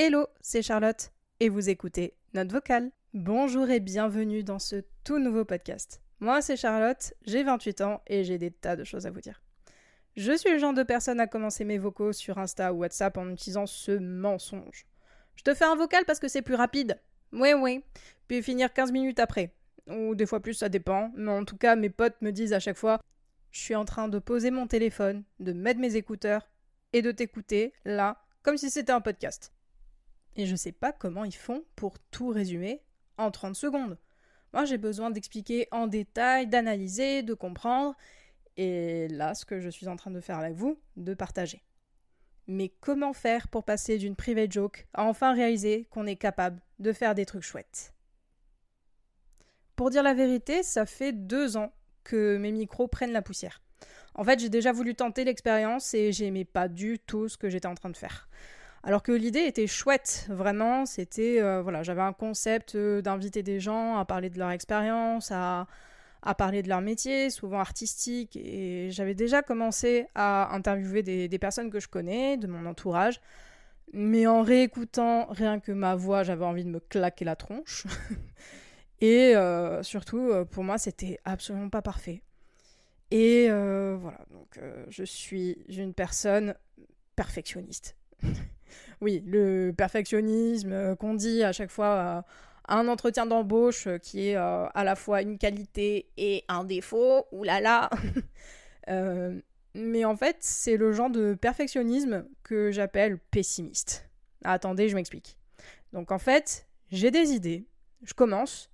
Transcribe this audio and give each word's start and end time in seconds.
Hello, 0.00 0.28
c'est 0.40 0.62
Charlotte 0.62 1.10
et 1.40 1.48
vous 1.48 1.70
écoutez 1.70 2.14
Note 2.32 2.52
vocale. 2.52 2.92
Bonjour 3.14 3.68
et 3.68 3.80
bienvenue 3.80 4.44
dans 4.44 4.60
ce 4.60 4.84
tout 5.02 5.18
nouveau 5.18 5.44
podcast. 5.44 6.00
Moi, 6.20 6.40
c'est 6.40 6.56
Charlotte, 6.56 7.14
j'ai 7.26 7.42
28 7.42 7.80
ans 7.80 8.00
et 8.06 8.22
j'ai 8.22 8.38
des 8.38 8.52
tas 8.52 8.76
de 8.76 8.84
choses 8.84 9.06
à 9.06 9.10
vous 9.10 9.20
dire. 9.20 9.42
Je 10.16 10.36
suis 10.36 10.52
le 10.52 10.58
genre 10.58 10.72
de 10.72 10.84
personne 10.84 11.18
à 11.18 11.26
commencer 11.26 11.64
mes 11.64 11.78
vocaux 11.78 12.12
sur 12.12 12.38
Insta 12.38 12.72
ou 12.72 12.76
WhatsApp 12.76 13.18
en 13.18 13.28
utilisant 13.28 13.66
ce 13.66 13.90
mensonge. 13.90 14.86
Je 15.34 15.42
te 15.42 15.52
fais 15.52 15.64
un 15.64 15.74
vocal 15.74 16.04
parce 16.04 16.20
que 16.20 16.28
c'est 16.28 16.42
plus 16.42 16.54
rapide. 16.54 17.00
Oui, 17.32 17.52
oui. 17.54 17.82
Puis 18.28 18.40
finir 18.40 18.72
15 18.72 18.92
minutes 18.92 19.18
après. 19.18 19.52
Ou 19.88 20.14
des 20.14 20.26
fois 20.26 20.38
plus, 20.38 20.54
ça 20.54 20.68
dépend. 20.68 21.10
Mais 21.16 21.32
en 21.32 21.44
tout 21.44 21.56
cas, 21.56 21.74
mes 21.74 21.90
potes 21.90 22.22
me 22.22 22.30
disent 22.30 22.52
à 22.52 22.60
chaque 22.60 22.78
fois 22.78 23.00
Je 23.50 23.58
suis 23.58 23.74
en 23.74 23.84
train 23.84 24.06
de 24.06 24.20
poser 24.20 24.52
mon 24.52 24.68
téléphone, 24.68 25.24
de 25.40 25.52
mettre 25.52 25.80
mes 25.80 25.96
écouteurs 25.96 26.48
et 26.92 27.02
de 27.02 27.10
t'écouter, 27.10 27.72
là, 27.84 28.22
comme 28.44 28.58
si 28.58 28.70
c'était 28.70 28.92
un 28.92 29.00
podcast. 29.00 29.52
Et 30.38 30.46
je 30.46 30.54
sais 30.54 30.72
pas 30.72 30.92
comment 30.92 31.24
ils 31.24 31.34
font 31.34 31.64
pour 31.74 31.98
tout 32.12 32.28
résumer 32.28 32.80
en 33.18 33.32
30 33.32 33.56
secondes. 33.56 33.98
Moi, 34.52 34.64
j'ai 34.64 34.78
besoin 34.78 35.10
d'expliquer 35.10 35.66
en 35.72 35.88
détail, 35.88 36.46
d'analyser, 36.46 37.22
de 37.22 37.34
comprendre. 37.34 37.96
Et 38.56 39.08
là, 39.08 39.34
ce 39.34 39.44
que 39.44 39.60
je 39.60 39.68
suis 39.68 39.88
en 39.88 39.96
train 39.96 40.12
de 40.12 40.20
faire 40.20 40.38
avec 40.38 40.54
vous, 40.54 40.80
de 40.96 41.12
partager. 41.12 41.64
Mais 42.46 42.72
comment 42.80 43.12
faire 43.12 43.48
pour 43.48 43.64
passer 43.64 43.98
d'une 43.98 44.14
private 44.14 44.52
joke 44.52 44.86
à 44.94 45.04
enfin 45.04 45.34
réaliser 45.34 45.86
qu'on 45.90 46.06
est 46.06 46.16
capable 46.16 46.62
de 46.78 46.92
faire 46.92 47.16
des 47.16 47.26
trucs 47.26 47.42
chouettes? 47.42 47.92
Pour 49.74 49.90
dire 49.90 50.04
la 50.04 50.14
vérité, 50.14 50.62
ça 50.62 50.86
fait 50.86 51.12
deux 51.12 51.56
ans 51.56 51.72
que 52.04 52.36
mes 52.36 52.52
micros 52.52 52.86
prennent 52.86 53.12
la 53.12 53.22
poussière. 53.22 53.60
En 54.14 54.22
fait, 54.24 54.38
j'ai 54.38 54.48
déjà 54.48 54.70
voulu 54.70 54.94
tenter 54.94 55.24
l'expérience 55.24 55.94
et 55.94 56.12
j'aimais 56.12 56.44
pas 56.44 56.68
du 56.68 57.00
tout 57.00 57.28
ce 57.28 57.36
que 57.36 57.50
j'étais 57.50 57.66
en 57.66 57.74
train 57.74 57.90
de 57.90 57.96
faire. 57.96 58.28
Alors 58.84 59.02
que 59.02 59.12
l'idée 59.12 59.40
était 59.40 59.66
chouette, 59.66 60.26
vraiment. 60.30 60.86
C'était, 60.86 61.40
euh, 61.40 61.62
voilà, 61.62 61.82
j'avais 61.82 62.00
un 62.00 62.12
concept 62.12 62.74
euh, 62.74 63.02
d'inviter 63.02 63.42
des 63.42 63.60
gens 63.60 63.96
à 63.96 64.04
parler 64.04 64.30
de 64.30 64.38
leur 64.38 64.50
expérience, 64.50 65.32
à, 65.32 65.66
parler 66.36 66.62
de 66.62 66.68
leur 66.68 66.80
métier, 66.80 67.30
souvent 67.30 67.58
artistique. 67.58 68.36
Et 68.36 68.90
j'avais 68.90 69.14
déjà 69.14 69.42
commencé 69.42 70.06
à 70.14 70.54
interviewer 70.54 71.02
des, 71.02 71.38
personnes 71.38 71.70
que 71.70 71.80
je 71.80 71.88
connais, 71.88 72.36
de 72.36 72.46
mon 72.46 72.66
entourage. 72.66 73.20
Mais 73.92 74.26
en 74.26 74.42
réécoutant 74.42 75.26
rien 75.30 75.60
que 75.60 75.72
ma 75.72 75.94
voix, 75.94 76.22
j'avais 76.22 76.44
envie 76.44 76.64
de 76.64 76.70
me 76.70 76.80
claquer 76.80 77.24
la 77.24 77.36
tronche. 77.36 77.86
et 79.00 79.34
euh, 79.34 79.82
surtout, 79.82 80.30
pour 80.50 80.64
moi, 80.64 80.78
c'était 80.78 81.18
absolument 81.24 81.70
pas 81.70 81.82
parfait. 81.82 82.22
Et 83.10 83.48
voilà, 83.48 84.24
donc 84.30 84.60
je 84.90 85.02
suis 85.02 85.58
une 85.68 85.94
personne 85.94 86.54
perfectionniste. 87.16 87.96
oui, 89.00 89.22
le 89.26 89.72
perfectionnisme 89.72 90.72
euh, 90.72 90.96
qu'on 90.96 91.14
dit 91.14 91.42
à 91.42 91.52
chaque 91.52 91.70
fois 91.70 92.24
à 92.68 92.78
un 92.78 92.86
entretien 92.86 93.26
d'embauche 93.26 93.86
euh, 93.86 93.98
qui 93.98 94.28
est 94.28 94.36
euh, 94.36 94.66
à 94.74 94.84
la 94.84 94.94
fois 94.94 95.22
une 95.22 95.38
qualité 95.38 96.10
et 96.16 96.44
un 96.48 96.64
défaut, 96.64 97.26
oulala. 97.32 97.90
euh, 98.88 99.40
mais 99.74 100.04
en 100.04 100.16
fait, 100.16 100.36
c'est 100.40 100.76
le 100.76 100.92
genre 100.92 101.10
de 101.10 101.34
perfectionnisme 101.34 102.26
que 102.42 102.70
j'appelle 102.70 103.18
pessimiste. 103.18 104.08
attendez, 104.44 104.88
je 104.88 104.94
m'explique. 104.94 105.38
Donc 105.92 106.12
en 106.12 106.18
fait, 106.18 106.66
j'ai 106.90 107.10
des 107.10 107.32
idées, 107.32 107.66
je 108.02 108.14
commence, 108.14 108.70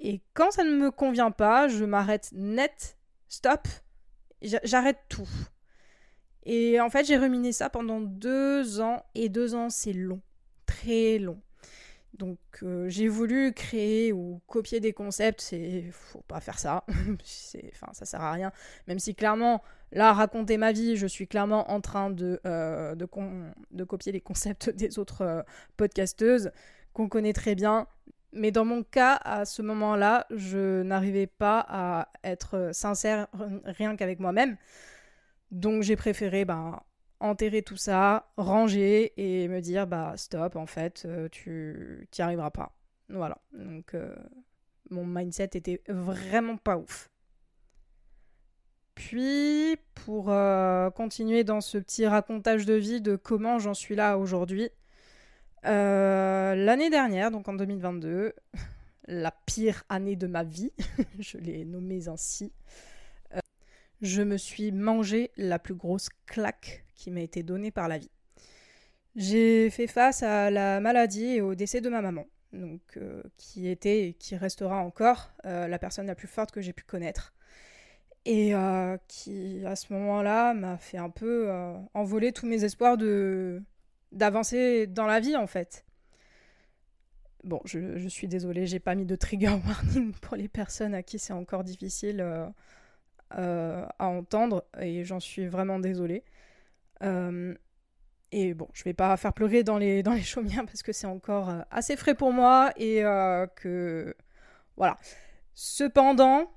et 0.00 0.20
quand 0.34 0.50
ça 0.50 0.64
ne 0.64 0.76
me 0.76 0.90
convient 0.90 1.30
pas, 1.30 1.68
je 1.68 1.84
m'arrête 1.84 2.30
net, 2.32 2.96
stop, 3.28 3.66
j'arrête 4.42 4.98
tout. 5.08 5.28
Et 6.50 6.80
en 6.80 6.88
fait, 6.88 7.04
j'ai 7.04 7.18
ruminé 7.18 7.52
ça 7.52 7.68
pendant 7.68 8.00
deux 8.00 8.80
ans, 8.80 9.04
et 9.14 9.28
deux 9.28 9.54
ans, 9.54 9.68
c'est 9.68 9.92
long, 9.92 10.22
très 10.64 11.18
long. 11.18 11.42
Donc 12.14 12.38
euh, 12.62 12.88
j'ai 12.88 13.06
voulu 13.06 13.52
créer 13.52 14.12
ou 14.14 14.40
copier 14.46 14.80
des 14.80 14.94
concepts, 14.94 15.42
c'est 15.42 15.84
faut 15.92 16.22
pas 16.26 16.40
faire 16.40 16.58
ça. 16.58 16.84
enfin 16.88 17.92
ça 17.92 18.06
sert 18.06 18.22
à 18.22 18.32
rien. 18.32 18.50
Même 18.88 18.98
si 18.98 19.14
clairement 19.14 19.62
là 19.92 20.14
raconter 20.14 20.56
ma 20.56 20.72
vie, 20.72 20.96
je 20.96 21.06
suis 21.06 21.28
clairement 21.28 21.70
en 21.70 21.80
train 21.82 22.10
de 22.10 22.40
euh, 22.46 22.94
de, 22.94 23.06
de, 23.70 23.84
copier 23.84 24.10
les 24.10 24.22
concepts 24.22 24.70
des 24.74 24.98
autres 24.98 25.22
euh, 25.22 25.42
podcasteuses 25.76 26.50
qu'on 26.94 27.08
connaît 27.08 27.34
très 27.34 27.54
bien. 27.54 27.86
Mais 28.32 28.50
dans 28.50 28.64
mon 28.64 28.82
cas, 28.82 29.14
à 29.24 29.44
ce 29.44 29.62
moment-là, 29.62 30.26
je 30.30 30.82
n'arrivais 30.82 31.26
pas 31.26 31.64
à 31.68 32.08
être 32.24 32.70
sincère 32.72 33.28
rien 33.64 33.96
qu'avec 33.96 34.18
moi-même. 34.18 34.56
Donc 35.50 35.82
j'ai 35.82 35.96
préféré 35.96 36.44
ben, 36.44 36.80
enterrer 37.20 37.62
tout 37.62 37.76
ça, 37.76 38.30
ranger 38.36 39.12
et 39.16 39.48
me 39.48 39.60
dire 39.60 39.86
bah 39.86 40.14
stop, 40.16 40.56
en 40.56 40.66
fait, 40.66 41.04
euh, 41.06 41.28
tu 41.30 42.08
t'y 42.10 42.22
arriveras 42.22 42.50
pas. 42.50 42.74
Voilà. 43.08 43.38
Donc 43.52 43.94
euh, 43.94 44.14
mon 44.90 45.06
mindset 45.06 45.50
était 45.54 45.82
vraiment 45.88 46.56
pas 46.56 46.76
ouf. 46.76 47.10
Puis, 48.94 49.76
pour 49.94 50.30
euh, 50.30 50.90
continuer 50.90 51.44
dans 51.44 51.60
ce 51.60 51.78
petit 51.78 52.04
racontage 52.06 52.66
de 52.66 52.74
vie 52.74 53.00
de 53.00 53.14
comment 53.14 53.60
j'en 53.60 53.74
suis 53.74 53.94
là 53.94 54.18
aujourd'hui, 54.18 54.70
l'année 55.62 56.90
dernière, 56.90 57.30
donc 57.30 57.48
en 57.48 57.54
2022, 57.54 58.32
la 59.06 59.30
pire 59.46 59.84
année 59.88 60.16
de 60.16 60.26
ma 60.26 60.42
vie, 60.42 60.72
je 61.18 61.38
l'ai 61.38 61.64
nommée 61.64 62.08
ainsi, 62.08 62.52
je 64.00 64.22
me 64.22 64.36
suis 64.36 64.72
mangé 64.72 65.30
la 65.36 65.58
plus 65.58 65.74
grosse 65.74 66.08
claque 66.26 66.84
qui 66.94 67.10
m'a 67.10 67.20
été 67.20 67.42
donnée 67.42 67.70
par 67.70 67.88
la 67.88 67.98
vie. 67.98 68.10
J'ai 69.16 69.70
fait 69.70 69.86
face 69.86 70.22
à 70.22 70.50
la 70.50 70.80
maladie 70.80 71.26
et 71.26 71.40
au 71.40 71.54
décès 71.54 71.80
de 71.80 71.88
ma 71.88 72.00
maman, 72.00 72.26
donc 72.52 72.80
euh, 72.96 73.22
qui 73.36 73.68
était 73.68 74.08
et 74.08 74.12
qui 74.14 74.36
restera 74.36 74.78
encore 74.78 75.32
euh, 75.44 75.66
la 75.66 75.78
personne 75.78 76.06
la 76.06 76.14
plus 76.14 76.28
forte 76.28 76.52
que 76.52 76.60
j'ai 76.60 76.72
pu 76.72 76.84
connaître, 76.84 77.34
et 78.24 78.54
euh, 78.54 78.96
qui 79.08 79.64
à 79.66 79.74
ce 79.74 79.92
moment-là 79.92 80.54
m'a 80.54 80.78
fait 80.78 80.98
un 80.98 81.10
peu 81.10 81.50
envoler 81.94 82.32
tous 82.32 82.46
mes 82.46 82.64
espoirs 82.64 82.96
de 82.96 83.62
d'avancer 84.12 84.86
dans 84.86 85.06
la 85.06 85.20
vie 85.20 85.36
en 85.36 85.46
fait. 85.46 85.84
Bon, 87.44 87.60
je, 87.64 88.08
suis 88.08 88.26
désolée, 88.28 88.66
j'ai 88.66 88.80
pas 88.80 88.94
mis 88.94 89.06
de 89.06 89.16
trigger 89.16 89.56
warning 89.66 90.12
pour 90.22 90.36
les 90.36 90.48
personnes 90.48 90.94
à 90.94 91.02
qui 91.02 91.18
c'est 91.18 91.32
encore 91.32 91.64
difficile 91.64 92.24
euh, 93.36 93.84
à 93.98 94.06
entendre 94.06 94.64
et 94.80 95.04
j'en 95.04 95.20
suis 95.20 95.46
vraiment 95.46 95.78
désolée. 95.78 96.24
Euh, 97.02 97.54
et 98.32 98.54
bon, 98.54 98.68
je 98.72 98.84
vais 98.84 98.94
pas 98.94 99.16
faire 99.16 99.32
pleurer 99.32 99.62
dans 99.62 99.78
les, 99.78 100.02
dans 100.02 100.12
les 100.12 100.22
chaumières 100.22 100.64
parce 100.64 100.82
que 100.82 100.92
c'est 100.92 101.06
encore 101.06 101.50
euh, 101.50 101.60
assez 101.70 101.96
frais 101.96 102.14
pour 102.14 102.32
moi 102.32 102.72
et 102.76 103.02
que. 103.56 104.14
Voilà. 104.76 104.96
Cependant, 105.54 106.52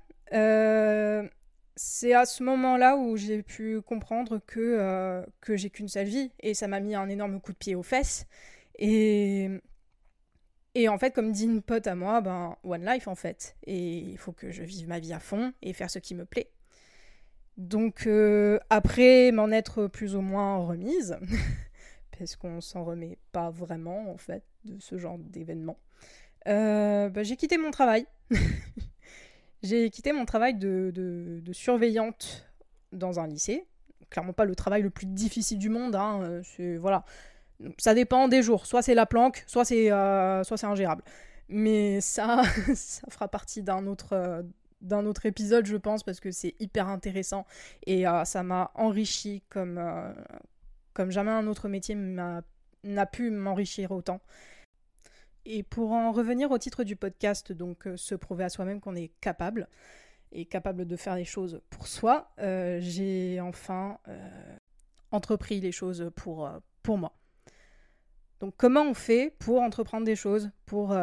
c'est 1.74 2.14
à 2.14 2.24
ce 2.24 2.42
moment-là 2.44 2.96
où 2.96 3.16
j'ai 3.16 3.42
pu 3.42 3.80
comprendre 3.82 4.40
que, 4.46 5.24
que 5.40 5.56
j'ai 5.56 5.70
qu'une 5.70 5.88
seule 5.88 6.06
vie 6.06 6.30
et 6.40 6.54
ça 6.54 6.68
m'a 6.68 6.78
mis 6.80 6.94
un 6.94 7.08
énorme 7.08 7.40
coup 7.40 7.52
de 7.52 7.58
pied 7.58 7.74
aux 7.74 7.82
fesses. 7.82 8.26
Et, 8.78 9.50
et 10.74 10.88
en 10.88 10.98
fait, 10.98 11.14
comme 11.14 11.32
dit 11.32 11.44
une 11.44 11.62
pote 11.62 11.86
à 11.86 11.94
moi, 11.94 12.20
ben, 12.20 12.56
one 12.64 12.84
life 12.84 13.08
en 13.08 13.14
fait. 13.14 13.56
Et 13.66 13.98
il 13.98 14.18
faut 14.18 14.32
que 14.32 14.50
je 14.50 14.62
vive 14.62 14.88
ma 14.88 15.00
vie 15.00 15.12
à 15.12 15.20
fond 15.20 15.52
et 15.62 15.72
faire 15.72 15.90
ce 15.90 15.98
qui 15.98 16.14
me 16.14 16.24
plaît. 16.24 16.50
Donc 17.56 18.06
euh, 18.06 18.58
après 18.70 19.30
m'en 19.30 19.50
être 19.50 19.86
plus 19.86 20.16
ou 20.16 20.20
moins 20.20 20.56
remise, 20.58 21.18
parce 22.18 22.36
qu'on 22.36 22.60
s'en 22.60 22.84
remet 22.84 23.18
pas 23.32 23.50
vraiment 23.50 24.10
en 24.10 24.16
fait 24.16 24.42
de 24.64 24.78
ce 24.80 24.96
genre 24.96 25.18
d'événement, 25.18 25.78
euh, 26.48 27.08
bah, 27.10 27.22
j'ai 27.22 27.36
quitté 27.36 27.58
mon 27.58 27.70
travail. 27.70 28.06
j'ai 29.62 29.90
quitté 29.90 30.12
mon 30.12 30.24
travail 30.24 30.54
de, 30.54 31.42
surveillante 31.52 32.46
dans 32.92 33.20
un 33.20 33.26
lycée. 33.26 33.66
Clairement 34.08 34.32
pas 34.32 34.44
le 34.44 34.54
travail 34.54 34.82
le 34.82 34.90
plus 34.90 35.06
difficile 35.06 35.58
du 35.58 35.68
monde. 35.68 35.94
Hein, 35.94 36.42
voilà. 36.78 37.04
Ça 37.78 37.94
dépend 37.94 38.28
des 38.28 38.42
jours. 38.42 38.66
Soit 38.66 38.82
c'est 38.82 38.94
la 38.94 39.06
planque, 39.06 39.44
soit 39.46 39.64
c'est 39.64 39.92
euh, 39.92 40.42
soit 40.42 40.56
c'est 40.56 40.66
ingérable. 40.66 41.04
Mais 41.48 42.00
ça, 42.00 42.42
ça 42.74 43.06
fera 43.10 43.28
partie 43.28 43.62
d'un 43.62 43.86
autre 43.86 44.42
d'un 44.82 45.06
autre 45.06 45.26
épisode, 45.26 45.64
je 45.64 45.76
pense, 45.76 46.02
parce 46.02 46.20
que 46.20 46.30
c'est 46.30 46.54
hyper 46.60 46.88
intéressant 46.88 47.46
et 47.86 48.06
euh, 48.06 48.24
ça 48.24 48.42
m'a 48.42 48.70
enrichi 48.74 49.42
comme, 49.48 49.78
euh, 49.78 50.12
comme 50.92 51.10
jamais 51.10 51.30
un 51.30 51.46
autre 51.46 51.68
métier 51.68 51.94
n'a 51.94 53.06
pu 53.06 53.30
m'enrichir 53.30 53.92
autant. 53.92 54.20
Et 55.44 55.62
pour 55.62 55.92
en 55.92 56.12
revenir 56.12 56.50
au 56.50 56.58
titre 56.58 56.84
du 56.84 56.96
podcast, 56.96 57.52
donc 57.52 57.86
euh, 57.86 57.96
se 57.96 58.14
prouver 58.14 58.44
à 58.44 58.48
soi-même 58.48 58.80
qu'on 58.80 58.94
est 58.94 59.12
capable 59.20 59.68
et 60.32 60.44
capable 60.46 60.86
de 60.86 60.96
faire 60.96 61.16
les 61.16 61.24
choses 61.24 61.60
pour 61.70 61.86
soi, 61.86 62.32
j'ai 62.38 63.38
enfin 63.42 63.98
entrepris 65.10 65.60
les 65.60 65.72
choses 65.72 66.10
pour, 66.16 66.50
pour 66.82 66.96
moi. 66.96 67.12
Donc 68.40 68.54
comment 68.56 68.80
on 68.80 68.94
fait 68.94 69.36
pour 69.38 69.60
entreprendre 69.60 70.06
des 70.06 70.16
choses, 70.16 70.50
pour 70.64 70.96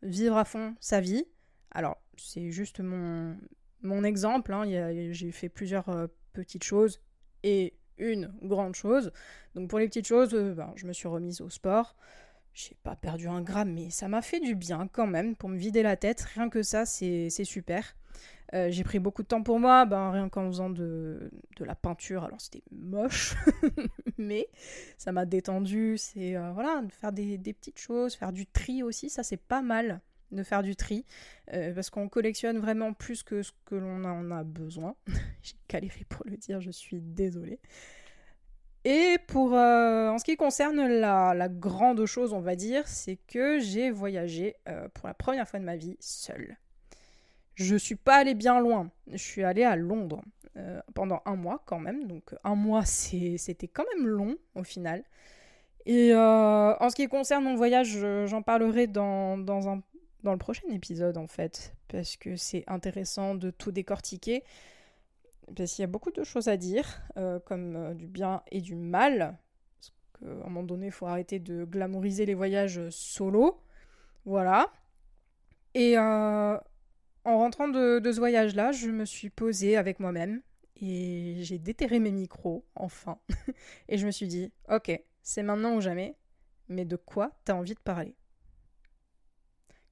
vivre 0.00 0.36
à 0.38 0.46
fond 0.46 0.74
sa 0.80 1.02
vie? 1.02 1.26
Alors 1.72 1.98
c'est 2.20 2.50
juste 2.50 2.80
mon, 2.80 3.36
mon 3.82 4.04
exemple. 4.04 4.52
Hein. 4.52 4.64
J'ai 5.12 5.32
fait 5.32 5.48
plusieurs 5.48 5.88
euh, 5.88 6.06
petites 6.32 6.64
choses 6.64 7.00
et 7.42 7.74
une 7.98 8.32
grande 8.42 8.74
chose. 8.74 9.12
Donc 9.54 9.68
pour 9.68 9.78
les 9.78 9.88
petites 9.88 10.06
choses, 10.06 10.34
euh, 10.34 10.54
ben, 10.54 10.72
je 10.76 10.86
me 10.86 10.92
suis 10.92 11.08
remise 11.08 11.40
au 11.40 11.50
sport. 11.50 11.96
J'ai 12.52 12.76
pas 12.82 12.96
perdu 12.96 13.28
un 13.28 13.42
gramme, 13.42 13.72
mais 13.72 13.90
ça 13.90 14.08
m'a 14.08 14.22
fait 14.22 14.40
du 14.40 14.54
bien 14.54 14.88
quand 14.88 15.06
même 15.06 15.36
pour 15.36 15.48
me 15.48 15.56
vider 15.56 15.82
la 15.82 15.96
tête. 15.96 16.20
Rien 16.34 16.48
que 16.48 16.62
ça, 16.62 16.84
c'est 16.84 17.30
super. 17.44 17.96
Euh, 18.52 18.68
j'ai 18.70 18.82
pris 18.82 18.98
beaucoup 18.98 19.22
de 19.22 19.28
temps 19.28 19.44
pour 19.44 19.60
moi, 19.60 19.86
ben, 19.86 20.10
rien 20.10 20.28
qu'en 20.28 20.48
faisant 20.48 20.70
de, 20.70 21.30
de, 21.56 21.64
la 21.64 21.76
peinture. 21.76 22.24
Alors 22.24 22.40
c'était 22.40 22.64
moche, 22.72 23.36
mais 24.18 24.48
ça 24.98 25.12
m'a 25.12 25.24
détendu. 25.24 25.96
C'est 25.96 26.34
voilà, 26.52 26.82
de 26.82 26.92
faire 26.92 27.12
des, 27.12 27.38
des, 27.38 27.52
petites 27.52 27.78
choses, 27.78 28.16
faire 28.16 28.32
du 28.32 28.46
tri 28.46 28.82
aussi, 28.82 29.08
ça 29.08 29.22
c'est 29.22 29.36
pas 29.36 29.62
mal 29.62 30.00
de 30.32 30.42
faire 30.42 30.62
du 30.62 30.76
tri, 30.76 31.04
euh, 31.52 31.74
parce 31.74 31.90
qu'on 31.90 32.08
collectionne 32.08 32.58
vraiment 32.58 32.92
plus 32.92 33.22
que 33.22 33.42
ce 33.42 33.52
que 33.64 33.74
l'on 33.74 34.04
en 34.04 34.30
a 34.30 34.44
besoin. 34.44 34.94
j'ai 35.42 35.54
galéré 35.68 36.04
pour 36.08 36.24
le 36.26 36.36
dire, 36.36 36.60
je 36.60 36.70
suis 36.70 37.00
désolée. 37.00 37.60
Et 38.84 39.18
pour 39.28 39.52
en 39.52 40.16
ce 40.16 40.24
qui 40.24 40.36
concerne 40.36 40.86
la, 40.86 41.48
grande 41.50 42.06
chose, 42.06 42.32
on 42.32 42.40
va 42.40 42.56
dire, 42.56 42.88
c'est 42.88 43.16
que 43.16 43.58
j'ai 43.58 43.90
voyagé 43.90 44.56
pour 44.94 45.06
la 45.06 45.12
première 45.12 45.46
fois 45.46 45.60
de 45.60 45.66
ma 45.66 45.76
vie 45.76 45.98
seule. 46.00 46.56
Je 47.60 47.76
suis 47.76 47.94
pas 47.94 48.16
allée 48.16 48.34
bien 48.34 48.58
loin. 48.58 48.90
Je 49.08 49.18
suis 49.18 49.44
allée 49.44 49.64
à 49.64 49.76
Londres 49.76 50.22
euh, 50.56 50.80
pendant 50.94 51.22
un 51.26 51.36
mois 51.36 51.62
quand 51.66 51.78
même. 51.78 52.06
Donc 52.06 52.34
un 52.42 52.54
mois, 52.54 52.84
c'était 52.84 53.68
quand 53.68 53.84
même 53.94 54.06
long 54.06 54.36
au 54.54 54.64
final. 54.64 55.04
Et 55.86 56.12
euh, 56.12 56.74
en 56.76 56.90
ce 56.90 56.96
qui 56.96 57.06
concerne 57.06 57.44
mon 57.44 57.54
voyage, 57.54 57.98
j'en 58.26 58.42
parlerai 58.42 58.86
dans, 58.86 59.68
un, 59.68 59.82
dans 60.22 60.32
le 60.32 60.38
prochain 60.38 60.68
épisode 60.70 61.16
en 61.16 61.26
fait. 61.26 61.74
Parce 61.88 62.16
que 62.16 62.36
c'est 62.36 62.64
intéressant 62.66 63.34
de 63.34 63.50
tout 63.50 63.72
décortiquer. 63.72 64.44
Parce 65.56 65.72
qu'il 65.72 65.82
y 65.82 65.84
a 65.84 65.88
beaucoup 65.88 66.12
de 66.12 66.22
choses 66.22 66.48
à 66.48 66.56
dire, 66.56 67.02
euh, 67.16 67.40
comme 67.40 67.94
du 67.94 68.06
bien 68.06 68.42
et 68.50 68.60
du 68.60 68.76
mal. 68.76 69.38
Parce 69.78 69.92
qu'à 70.18 70.46
un 70.46 70.48
moment 70.48 70.62
donné, 70.62 70.86
il 70.86 70.92
faut 70.92 71.06
arrêter 71.06 71.38
de 71.40 71.64
glamouriser 71.64 72.26
les 72.26 72.34
voyages 72.34 72.88
solo. 72.90 73.60
Voilà. 74.24 74.72
Et 75.74 75.96
en 75.98 76.58
rentrant 77.24 77.68
de, 77.68 78.00
ce 78.04 78.18
voyage-là, 78.18 78.72
je 78.72 78.90
me 78.90 79.04
suis 79.04 79.30
posée 79.30 79.76
avec 79.76 80.00
moi-même 80.00 80.42
et 80.80 81.36
j'ai 81.40 81.58
déterré 81.58 81.98
mes 81.98 82.10
micros, 82.10 82.64
enfin. 82.74 83.18
et 83.88 83.98
je 83.98 84.06
me 84.06 84.10
suis 84.10 84.26
dit, 84.26 84.52
ok, 84.70 85.00
c'est 85.22 85.42
maintenant 85.42 85.76
ou 85.76 85.80
jamais, 85.80 86.16
mais 86.68 86.84
de 86.84 86.96
quoi 86.96 87.32
t'as 87.44 87.54
envie 87.54 87.74
de 87.74 87.80
parler? 87.80 88.14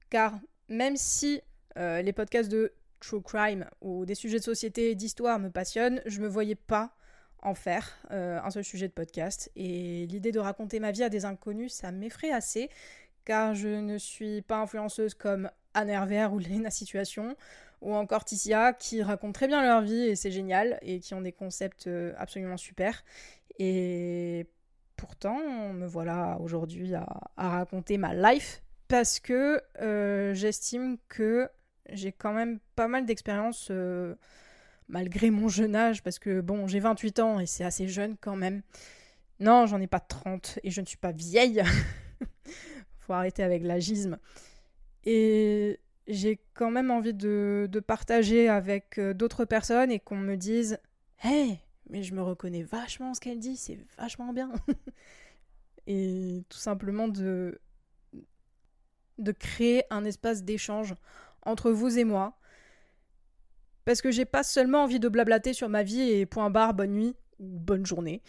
Car 0.09 0.39
même 0.67 0.97
si 0.97 1.41
euh, 1.77 2.01
les 2.01 2.13
podcasts 2.13 2.49
de 2.49 2.73
true 2.99 3.21
crime 3.21 3.65
ou 3.81 4.05
des 4.05 4.15
sujets 4.15 4.39
de 4.39 4.43
société 4.43 4.91
et 4.91 4.95
d'histoire 4.95 5.39
me 5.39 5.49
passionnent, 5.49 6.01
je 6.05 6.21
me 6.21 6.27
voyais 6.27 6.55
pas 6.55 6.95
en 7.41 7.53
faire 7.53 7.97
euh, 8.11 8.39
un 8.43 8.49
seul 8.49 8.63
sujet 8.63 8.87
de 8.87 8.93
podcast. 8.93 9.51
Et 9.55 10.05
l'idée 10.07 10.31
de 10.31 10.39
raconter 10.39 10.79
ma 10.79 10.91
vie 10.91 11.03
à 11.03 11.09
des 11.09 11.25
inconnus, 11.25 11.73
ça 11.73 11.91
m'effraie 11.91 12.31
assez, 12.31 12.69
car 13.25 13.55
je 13.55 13.67
ne 13.67 13.97
suis 13.97 14.41
pas 14.41 14.57
influenceuse 14.57 15.13
comme 15.13 15.49
Anne 15.73 15.89
Hervère 15.89 16.33
ou 16.33 16.39
Lena 16.39 16.69
Situation, 16.69 17.35
ou 17.81 17.93
encore 17.95 18.25
Ticia, 18.25 18.73
qui 18.73 19.01
racontent 19.01 19.31
très 19.31 19.47
bien 19.47 19.61
leur 19.61 19.81
vie 19.81 20.01
et 20.01 20.15
c'est 20.15 20.31
génial, 20.31 20.79
et 20.81 20.99
qui 20.99 21.13
ont 21.13 21.21
des 21.21 21.31
concepts 21.31 21.87
euh, 21.87 22.13
absolument 22.17 22.57
super. 22.57 23.03
Et 23.57 24.47
pourtant, 24.97 25.39
me 25.73 25.85
voilà 25.85 26.37
aujourd'hui 26.41 26.93
à, 26.93 27.05
raconter 27.37 27.97
ma 27.97 28.13
life, 28.13 28.61
parce 28.89 29.19
que 29.19 29.61
euh, 29.81 30.33
j'estime 30.33 30.97
que 31.07 31.47
j'ai 31.91 32.11
quand 32.11 32.33
même 32.33 32.59
pas 32.75 32.87
mal 32.87 33.05
d'expérience 33.05 33.67
euh, 33.71 34.15
malgré 34.89 35.29
mon 35.29 35.47
jeune 35.47 35.75
âge, 35.75 36.03
parce 36.03 36.19
que 36.19 36.41
bon, 36.41 36.67
j'ai 36.67 36.79
28 36.79 37.19
ans 37.19 37.39
et 37.39 37.45
c'est 37.45 37.63
assez 37.63 37.87
jeune 37.87 38.17
quand 38.19 38.35
même. 38.35 38.61
Non, 39.39 39.67
j'en 39.67 39.79
ai 39.79 39.87
pas 39.87 39.99
30 40.01 40.59
et 40.63 40.71
je 40.71 40.81
ne 40.81 40.85
suis 40.87 40.97
pas 40.97 41.11
vieille. 41.11 41.63
Faut 42.99 43.13
arrêter 43.13 43.43
avec 43.43 43.63
l'agisme. 43.63 44.17
Et 45.05 45.79
j'ai 46.07 46.41
quand 46.55 46.71
même 46.71 46.89
envie 46.89 47.13
de, 47.13 47.69
partager 47.85 48.49
avec 48.49 48.97
euh, 48.97 49.13
d'autres 49.13 49.45
personnes 49.45 49.91
et 49.91 49.99
qu'on 49.99 50.17
me 50.17 50.35
dise 50.35 50.79
Hey, 51.21 51.59
mais 51.89 52.01
je 52.01 52.15
me 52.15 52.23
reconnais 52.23 52.63
vachement 52.63 53.13
ce 53.13 53.21
qu'elle 53.21 53.39
dit, 53.39 53.55
c'est 53.55 53.77
vachement 53.99 54.33
bien. 54.33 54.51
et 55.87 56.43
tout 56.49 56.57
simplement 56.57 57.07
de, 57.07 57.59
de 59.19 59.31
créer 59.31 59.83
un 59.89 60.05
espace 60.05 60.43
d'échange 60.43 60.95
entre 61.43 61.71
vous 61.71 61.97
et 61.97 62.03
moi. 62.03 62.37
Parce 63.85 64.01
que 64.01 64.11
j'ai 64.11 64.25
pas 64.25 64.43
seulement 64.43 64.83
envie 64.83 64.99
de 64.99 65.09
blablater 65.09 65.53
sur 65.53 65.69
ma 65.69 65.83
vie 65.83 66.01
et 66.01 66.25
point 66.25 66.49
barre, 66.49 66.73
bonne 66.73 66.91
nuit 66.91 67.15
ou 67.39 67.59
bonne 67.59 67.85
journée. 67.85 68.21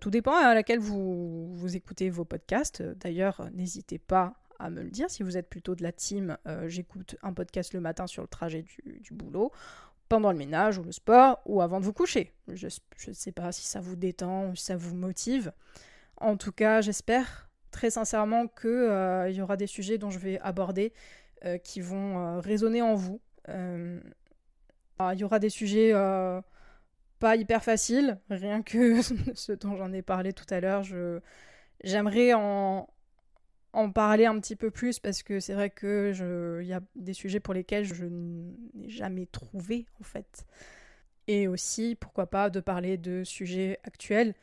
Tout 0.00 0.10
dépend 0.10 0.34
à 0.34 0.54
laquelle 0.54 0.78
vous, 0.78 1.54
vous 1.54 1.76
écoutez 1.76 2.08
vos 2.10 2.24
podcasts. 2.24 2.82
D'ailleurs, 2.82 3.48
n'hésitez 3.52 3.98
pas 3.98 4.34
à 4.58 4.70
me 4.70 4.82
le 4.82 4.90
dire. 4.90 5.10
Si 5.10 5.22
vous 5.22 5.36
êtes 5.36 5.48
plutôt 5.48 5.74
de 5.74 5.82
la 5.82 5.92
team, 5.92 6.36
euh, 6.46 6.68
j'écoute 6.68 7.16
un 7.22 7.32
podcast 7.32 7.74
le 7.74 7.80
matin 7.80 8.06
sur 8.06 8.22
le 8.22 8.28
trajet 8.28 8.64
du, 8.84 9.12
boulot, 9.12 9.52
pendant 10.08 10.32
le 10.32 10.38
ménage 10.38 10.78
ou 10.78 10.82
le 10.82 10.92
sport, 10.92 11.40
ou 11.46 11.60
avant 11.60 11.80
de 11.80 11.84
vous 11.84 11.92
coucher. 11.92 12.32
Je 12.48 12.68
ne 13.08 13.12
sais 13.12 13.32
pas 13.32 13.52
si 13.52 13.66
ça 13.66 13.80
vous 13.80 13.96
détend 13.96 14.50
ou 14.50 14.56
ça 14.56 14.76
vous 14.76 14.94
motive. 14.94 15.52
En 16.18 16.36
tout 16.36 16.52
cas, 16.52 16.80
j'espère 16.80 17.45
très 17.76 17.90
sincèrement 17.90 18.48
qu'il 18.48 18.70
euh, 18.70 19.28
y 19.28 19.42
aura 19.42 19.58
des 19.58 19.66
sujets 19.66 19.98
dont 19.98 20.08
je 20.08 20.18
vais 20.18 20.40
aborder 20.40 20.94
euh, 21.44 21.58
qui 21.58 21.82
vont 21.82 22.40
résonner 22.40 22.80
en 22.80 22.94
vous. 22.94 23.20
Ah, 24.98 25.12
il 25.12 25.20
y 25.20 25.24
aura 25.24 25.38
des 25.38 25.50
sujets 25.50 25.92
pas 27.18 27.36
hyper 27.36 27.62
faciles, 27.62 28.18
rien 28.30 28.62
que 28.62 29.02
ce 29.34 29.52
dont 29.52 29.76
j'en 29.76 29.92
ai 29.92 30.00
parlé 30.00 30.32
tout 30.32 30.46
à 30.48 30.60
l'heure. 30.60 30.84
J'aimerais 31.84 32.32
en, 32.32 32.88
en 33.74 33.90
parler 33.92 34.24
un 34.24 34.40
petit 34.40 34.56
peu 34.56 34.70
plus 34.70 34.98
parce 34.98 35.22
que 35.22 35.38
c'est 35.38 35.52
vrai 35.52 35.68
que 35.68 36.60
il 36.62 36.66
y 36.66 36.72
a 36.72 36.80
des 36.94 37.12
sujets 37.12 37.40
pour 37.40 37.52
lesquels 37.52 37.84
je 37.84 38.06
n'ai 38.06 38.88
jamais 38.88 39.26
trouvé 39.26 39.84
en 40.00 40.04
fait. 40.04 40.46
Et 41.28 41.46
aussi, 41.46 41.94
pourquoi 42.00 42.26
pas, 42.26 42.48
de 42.48 42.60
parler 42.60 42.96
de 42.96 43.22
sujets 43.22 43.80
actuels 43.84 44.34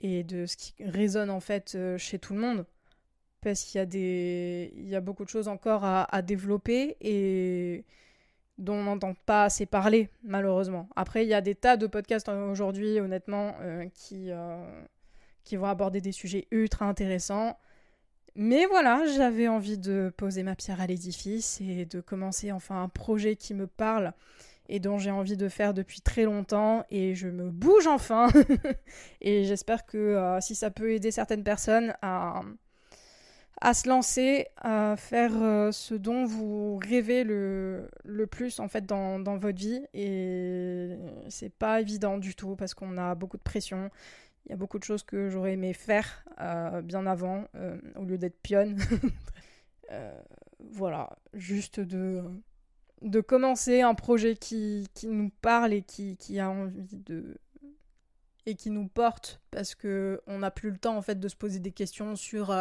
et 0.00 0.22
de 0.24 0.46
ce 0.46 0.56
qui 0.56 0.74
résonne 0.80 1.30
en 1.30 1.40
fait 1.40 1.74
euh, 1.74 1.98
chez 1.98 2.18
tout 2.18 2.34
le 2.34 2.40
monde. 2.40 2.66
Parce 3.40 3.62
qu'il 3.62 3.78
y 3.78 3.82
a 3.82 3.86
des. 3.86 4.72
Il 4.76 4.88
y 4.88 4.94
a 4.96 5.00
beaucoup 5.00 5.24
de 5.24 5.30
choses 5.30 5.48
encore 5.48 5.82
à, 5.84 6.22
développer 6.22 6.96
et 7.00 7.84
dont 8.58 8.74
on 8.74 8.82
n'entend 8.84 9.14
pas 9.24 9.44
assez 9.44 9.64
parler, 9.64 10.10
malheureusement. 10.22 10.90
Après, 10.94 11.24
il 11.24 11.28
y 11.28 11.34
a 11.34 11.40
des 11.40 11.54
tas 11.54 11.78
de 11.78 11.86
podcasts 11.86 12.28
aujourd'hui, 12.28 13.00
honnêtement, 13.00 13.54
euh, 13.62 13.86
qui, 13.94 14.30
euh, 14.30 14.82
qui 15.44 15.56
vont 15.56 15.64
aborder 15.64 16.02
des 16.02 16.12
sujets 16.12 16.46
ultra 16.50 16.84
intéressants. 16.84 17.56
Mais 18.36 18.66
voilà, 18.66 19.06
j'avais 19.06 19.48
envie 19.48 19.78
de 19.78 20.12
poser 20.16 20.42
ma 20.42 20.54
pierre 20.54 20.80
à 20.82 20.86
l'édifice 20.86 21.60
et 21.62 21.86
de 21.86 22.00
commencer 22.02 22.52
enfin 22.52 22.82
un 22.82 22.88
projet 22.88 23.36
qui 23.36 23.54
me 23.54 23.66
parle 23.66 24.12
et 24.70 24.78
dont 24.78 24.98
j'ai 24.98 25.10
envie 25.10 25.36
de 25.36 25.48
faire 25.48 25.74
depuis 25.74 26.00
très 26.00 26.22
longtemps 26.22 26.84
et 26.90 27.16
je 27.16 27.28
me 27.28 27.50
bouge 27.50 27.88
enfin. 27.88 28.28
Et 29.20 29.44
j'espère 29.44 29.84
que 29.84 29.98
euh, 29.98 30.40
si 30.40 30.54
ça 30.54 30.70
peut 30.70 30.92
aider 30.92 31.10
certaines 31.10 31.42
personnes 31.42 31.92
à, 32.02 32.42
à 33.60 33.74
se 33.74 33.88
lancer, 33.88 34.46
à 34.56 34.94
faire 34.96 35.32
euh, 35.42 35.72
ce 35.72 35.94
dont 35.94 36.24
vous 36.24 36.78
rêvez 36.78 37.24
le, 37.24 37.90
le 38.04 38.26
plus 38.28 38.60
en 38.60 38.68
fait 38.68 38.86
dans, 38.86 39.18
dans 39.18 39.36
votre 39.38 39.58
vie. 39.58 39.82
Et 39.92 40.96
c'est 41.28 41.52
pas 41.52 41.80
évident 41.80 42.16
du 42.16 42.36
tout 42.36 42.54
parce 42.54 42.72
qu'on 42.72 42.96
a 42.96 43.16
beaucoup 43.16 43.38
de 43.38 43.42
pression. 43.42 43.90
Il 44.46 44.50
y 44.50 44.52
a 44.54 44.56
beaucoup 44.56 44.78
de 44.78 44.84
choses 44.84 45.02
que 45.02 45.28
j'aurais 45.28 45.54
aimé 45.54 45.74
faire 45.74 46.24
euh, 46.40 46.80
bien 46.80 47.06
avant, 47.06 47.44
au 47.96 48.04
lieu 48.04 48.18
d'être 48.18 48.40
pionne. 48.40 48.78
Voilà, 50.72 51.16
juste 51.34 51.80
de, 51.80 52.22
de 53.02 53.20
commencer 53.20 53.80
un 53.80 53.94
projet 53.94 54.36
qui, 54.36 54.86
qui 54.94 55.08
nous 55.08 55.30
parle 55.42 55.72
et 55.72 55.82
qui, 55.82 56.16
qui, 56.16 56.38
a 56.38 56.50
envie 56.50 56.96
de. 56.96 57.38
et 58.46 58.54
qui 58.54 58.70
nous 58.70 58.88
porte, 58.88 59.40
parce 59.50 59.74
que 59.74 60.20
on 60.26 60.38
n'a 60.38 60.50
plus 60.50 60.70
le 60.70 60.78
temps 60.78 60.96
en 60.96 61.02
fait 61.02 61.18
de 61.18 61.28
se 61.28 61.36
poser 61.36 61.60
des 61.60 61.72
questions 61.72 62.16
sur 62.16 62.54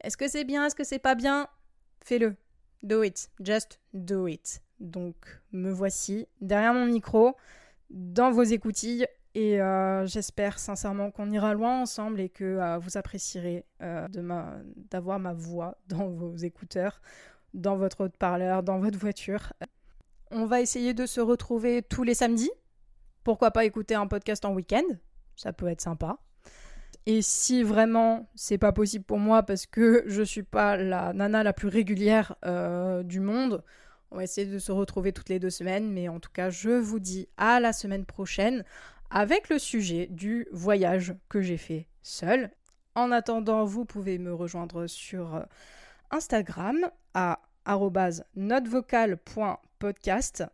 est-ce 0.00 0.16
que 0.16 0.28
c'est 0.28 0.44
bien, 0.44 0.66
est-ce 0.66 0.74
que 0.74 0.84
c'est 0.84 0.98
pas 0.98 1.14
bien? 1.14 1.48
Fais-le. 2.04 2.36
Do 2.82 3.02
it. 3.02 3.30
Just 3.40 3.80
do 3.94 4.26
it. 4.28 4.60
Donc, 4.80 5.16
me 5.52 5.70
voici 5.70 6.28
derrière 6.42 6.74
mon 6.74 6.84
micro, 6.84 7.36
dans 7.88 8.30
vos 8.30 8.42
écoutilles, 8.42 9.06
et 9.34 9.60
euh, 9.60 10.06
j'espère 10.06 10.58
sincèrement 10.58 11.10
qu'on 11.10 11.30
ira 11.30 11.54
loin 11.54 11.80
ensemble 11.80 12.20
et 12.20 12.28
que 12.28 12.44
euh, 12.44 12.78
vous 12.78 12.96
apprécierez 12.96 13.64
euh, 13.80 14.06
d'avoir 14.90 15.18
ma, 15.18 15.32
voix 15.32 15.78
dans 15.88 16.08
vos 16.08 16.36
écouteurs, 16.36 17.00
dans 17.54 17.76
votre 17.76 18.04
haute-parleur, 18.04 18.62
dans 18.62 18.78
votre 18.78 18.98
voiture. 18.98 19.52
On 20.30 20.46
va 20.46 20.60
essayer 20.60 20.94
de 20.94 21.06
se 21.06 21.20
retrouver 21.20 21.82
tous 21.82 22.02
les 22.02 22.14
samedis. 22.14 22.50
Pourquoi 23.22 23.50
pas 23.50 23.64
écouter 23.64 23.94
un 23.94 24.06
podcast 24.06 24.44
en 24.44 24.52
week-end 24.52 24.82
Ça 25.36 25.52
peut 25.52 25.68
être 25.68 25.80
sympa. 25.80 26.18
Et 27.06 27.22
si 27.22 27.62
vraiment 27.62 28.28
c'est 28.34 28.58
pas 28.58 28.72
possible 28.72 29.04
pour 29.04 29.18
moi 29.18 29.42
parce 29.42 29.66
que 29.66 30.04
je 30.06 30.22
suis 30.22 30.42
pas 30.42 30.76
la 30.76 31.12
nana 31.12 31.42
la 31.42 31.52
plus 31.52 31.68
régulière 31.68 32.36
du 33.04 33.20
monde, 33.20 33.62
on 34.10 34.16
va 34.16 34.24
essayer 34.24 34.46
de 34.46 34.58
se 34.58 34.72
retrouver 34.72 35.12
toutes 35.12 35.28
les 35.28 35.38
deux 35.38 35.50
semaines. 35.50 35.90
Mais 35.90 36.08
en 36.08 36.20
tout 36.20 36.30
cas, 36.32 36.50
je 36.50 36.70
vous 36.70 37.00
dis 37.00 37.28
à 37.36 37.60
la 37.60 37.72
semaine 37.72 38.04
prochaine 38.04 38.64
avec 39.10 39.48
le 39.48 39.58
sujet 39.58 40.08
du 40.10 40.46
voyage 40.52 41.14
que 41.28 41.40
j'ai 41.40 41.56
fait 41.56 41.88
seul. 42.02 42.50
En 42.94 43.10
attendant, 43.10 43.64
vous 43.64 43.84
pouvez 43.84 44.18
me 44.18 44.32
rejoindre 44.32 44.86
sur 44.86 45.34
euh, 45.34 45.42
Instagram 46.14 46.88
à 47.12 47.40
notvocal.podcast 48.36 50.44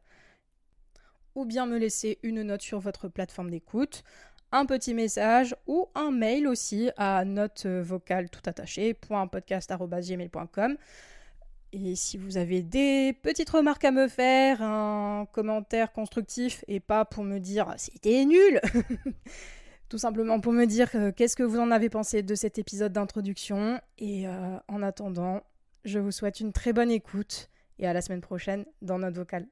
ou 1.34 1.44
bien 1.44 1.66
me 1.66 1.76
laisser 1.76 2.18
une 2.22 2.40
note 2.42 2.62
sur 2.62 2.80
votre 2.80 3.08
plateforme 3.08 3.50
d'écoute, 3.50 4.02
un 4.52 4.64
petit 4.64 4.94
message 4.94 5.54
ou 5.66 5.88
un 5.94 6.12
mail 6.12 6.48
aussi 6.48 6.90
à 6.96 7.26
notevocal 7.26 8.30
tout 8.30 8.40
Et 11.72 11.94
si 11.94 12.16
vous 12.16 12.38
avez 12.38 12.62
des 12.62 13.12
petites 13.12 13.50
remarques 13.50 13.84
à 13.84 13.90
me 13.90 14.08
faire, 14.08 14.62
un 14.62 15.26
commentaire 15.30 15.92
constructif 15.92 16.64
et 16.68 16.80
pas 16.80 17.04
pour 17.04 17.22
me 17.22 17.38
dire 17.38 17.68
ah, 17.68 17.74
c'était 17.76 18.24
nul, 18.24 18.62
tout 19.90 19.98
simplement 19.98 20.40
pour 20.40 20.52
me 20.52 20.64
dire 20.64 20.88
euh, 20.94 21.12
qu'est-ce 21.12 21.36
que 21.36 21.42
vous 21.42 21.58
en 21.58 21.70
avez 21.70 21.90
pensé 21.90 22.22
de 22.22 22.34
cet 22.34 22.58
épisode 22.58 22.92
d'introduction. 22.92 23.78
Et 23.98 24.26
euh, 24.26 24.56
en 24.68 24.82
attendant, 24.82 25.42
je 25.84 25.98
vous 25.98 26.12
souhaite 26.12 26.40
une 26.40 26.52
très 26.52 26.72
bonne 26.72 26.90
écoute 26.90 27.48
et 27.78 27.86
à 27.86 27.92
la 27.92 28.02
semaine 28.02 28.20
prochaine 28.20 28.66
dans 28.82 28.98
notre 28.98 29.16
vocal. 29.16 29.46